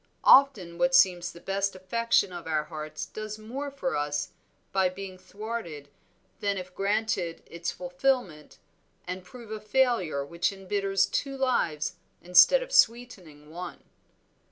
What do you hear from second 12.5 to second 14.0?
of sweetening one."